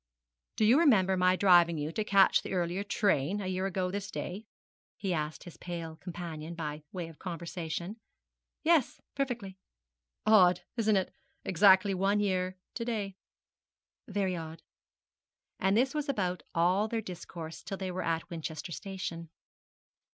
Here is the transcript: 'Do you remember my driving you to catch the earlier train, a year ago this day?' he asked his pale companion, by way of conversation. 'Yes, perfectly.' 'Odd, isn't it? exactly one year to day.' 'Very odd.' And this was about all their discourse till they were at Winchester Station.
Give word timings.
'Do 0.55 0.65
you 0.65 0.79
remember 0.79 1.15
my 1.15 1.35
driving 1.35 1.77
you 1.77 1.91
to 1.91 2.03
catch 2.03 2.41
the 2.41 2.53
earlier 2.53 2.83
train, 2.83 3.39
a 3.39 3.45
year 3.45 3.67
ago 3.67 3.91
this 3.91 4.09
day?' 4.09 4.47
he 4.97 5.13
asked 5.13 5.43
his 5.43 5.57
pale 5.57 5.95
companion, 5.97 6.55
by 6.55 6.81
way 6.91 7.07
of 7.07 7.19
conversation. 7.19 7.97
'Yes, 8.63 8.99
perfectly.' 9.13 9.59
'Odd, 10.25 10.61
isn't 10.75 10.97
it? 10.97 11.13
exactly 11.45 11.93
one 11.93 12.19
year 12.19 12.57
to 12.73 12.83
day.' 12.83 13.15
'Very 14.07 14.35
odd.' 14.35 14.63
And 15.59 15.77
this 15.77 15.93
was 15.93 16.09
about 16.09 16.41
all 16.55 16.87
their 16.87 16.99
discourse 17.01 17.61
till 17.61 17.77
they 17.77 17.91
were 17.91 18.01
at 18.01 18.27
Winchester 18.31 18.71
Station. 18.71 19.29